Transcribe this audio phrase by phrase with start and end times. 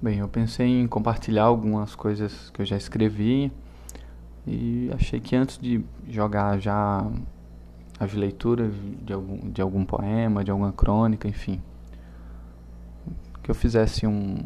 [0.00, 3.50] Bem, eu pensei em compartilhar algumas coisas que eu já escrevi
[4.46, 7.04] e achei que antes de jogar já
[7.98, 8.72] as leituras
[9.02, 11.60] de algum, de algum poema, de alguma crônica, enfim,
[13.42, 14.36] que eu fizesse um,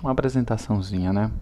[0.00, 1.32] uma apresentaçãozinha, né?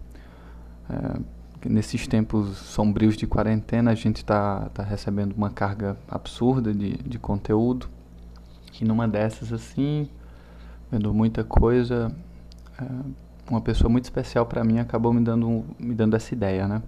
[0.89, 6.97] É, nesses tempos sombrios de quarentena, a gente está tá recebendo uma carga absurda de,
[6.97, 7.87] de conteúdo.
[8.81, 10.09] E numa dessas, assim,
[10.91, 12.11] vendo muita coisa,
[13.49, 16.81] uma pessoa muito especial para mim acabou me dando, me dando essa ideia, né?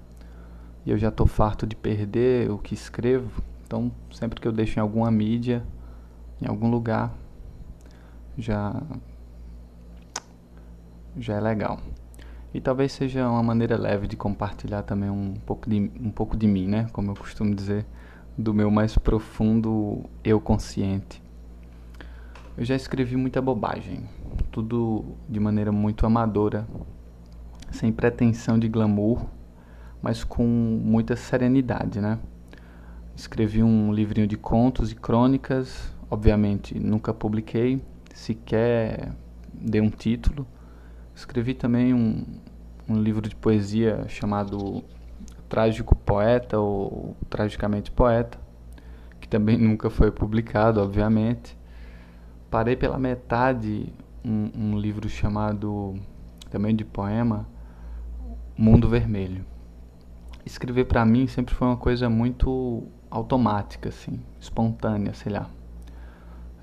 [0.85, 4.79] E eu já tô farto de perder o que escrevo, então sempre que eu deixo
[4.79, 5.63] em alguma mídia,
[6.41, 7.13] em algum lugar,
[8.37, 8.81] já
[11.17, 11.79] já é legal.
[12.53, 16.47] E talvez seja uma maneira leve de compartilhar também um pouco de, um pouco de
[16.47, 16.87] mim, né?
[16.91, 17.85] Como eu costumo dizer,
[18.37, 21.21] do meu mais profundo eu consciente.
[22.59, 24.03] Eu já escrevi muita bobagem,
[24.51, 26.67] tudo de maneira muito amadora,
[27.71, 29.25] sem pretensão de glamour,
[30.01, 32.19] mas com muita serenidade, né?
[33.15, 37.81] Escrevi um livrinho de contos e crônicas, obviamente nunca publiquei,
[38.13, 39.13] sequer
[39.53, 40.45] dei um título.
[41.15, 42.25] Escrevi também um,
[42.89, 44.83] um livro de poesia chamado
[45.47, 48.37] Trágico Poeta ou Tragicamente Poeta,
[49.21, 51.57] que também nunca foi publicado, obviamente
[52.49, 53.93] parei pela metade
[54.25, 55.95] um, um livro chamado,
[56.49, 57.47] também de poema,
[58.57, 59.45] Mundo Vermelho.
[60.45, 65.49] Escrever para mim sempre foi uma coisa muito automática, assim, espontânea, sei lá,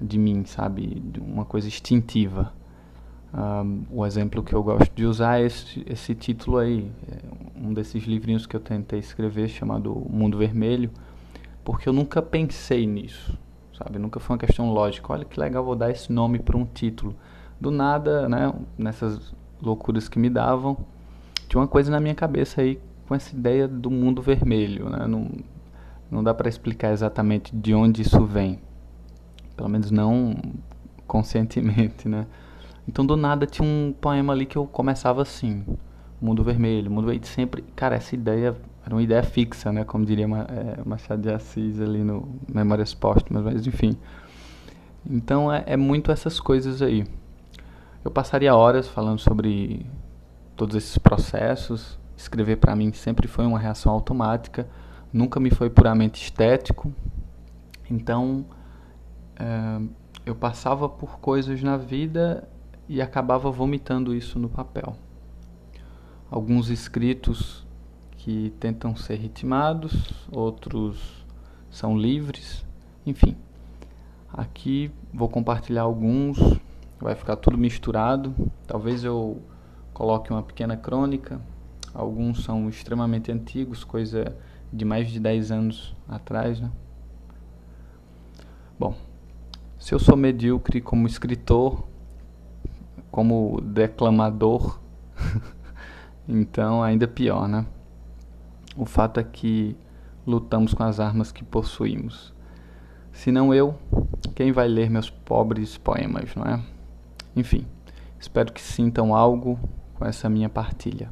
[0.01, 2.53] de mim, sabe, uma coisa instintiva.
[3.33, 7.19] Um, o exemplo que eu gosto de usar é esse, esse título aí, é
[7.57, 10.91] um desses livrinhos que eu tentei escrever chamado Mundo Vermelho,
[11.65, 13.39] porque eu nunca pensei nisso
[13.77, 13.99] sabe?
[13.99, 15.13] Nunca foi uma questão lógica.
[15.13, 17.15] Olha que legal, vou dar esse nome para um título.
[17.61, 18.53] Do nada, né?
[18.77, 20.77] Nessas loucuras que me davam,
[21.49, 25.07] tinha uma coisa na minha cabeça aí com essa ideia do mundo vermelho, né?
[25.07, 25.31] Não,
[26.11, 28.59] não dá para explicar exatamente de onde isso vem.
[29.57, 30.37] Pelo menos não
[31.07, 32.27] conscientemente, né?
[32.87, 35.65] Então do nada tinha um poema ali que eu começava assim,
[36.21, 39.83] Mundo Vermelho, Mundo Vermelho, sempre, cara, essa ideia era uma ideia fixa, né?
[39.83, 43.99] Como diria é, Machado de Assis ali no Memórias Póstumas, mas enfim.
[45.05, 47.05] Então é, é muito essas coisas aí.
[48.05, 49.85] Eu passaria horas falando sobre
[50.55, 51.99] todos esses processos.
[52.17, 54.69] Escrever para mim sempre foi uma reação automática,
[55.13, 56.93] nunca me foi puramente estético.
[57.91, 58.47] Então
[59.35, 59.81] é,
[60.25, 62.49] eu passava por coisas na vida
[62.89, 64.97] e acabava vomitando isso no papel.
[66.31, 67.66] Alguns escritos
[68.27, 69.95] que tentam ser ritmados,
[70.33, 71.25] outros
[71.71, 72.67] são livres,
[73.07, 73.37] enfim.
[74.33, 76.37] Aqui vou compartilhar alguns,
[77.01, 78.35] vai ficar tudo misturado.
[78.67, 79.41] Talvez eu
[79.95, 81.41] coloque uma pequena crônica.
[81.95, 84.37] Alguns são extremamente antigos, coisa
[84.73, 86.73] de mais de 10 anos atrás, né?
[88.77, 88.97] Bom,
[89.79, 91.87] se eu sou medíocre como escritor,
[93.09, 94.81] como declamador,
[96.29, 97.65] então ainda pior, né?
[98.77, 99.77] O fato é que
[100.27, 102.35] lutamos com as armas que possuímos.
[103.11, 103.75] Se não eu,
[104.35, 106.63] quem vai ler meus pobres poemas, não é?
[107.35, 107.67] Enfim,
[108.19, 109.59] espero que sintam algo
[109.95, 111.11] com essa minha partilha.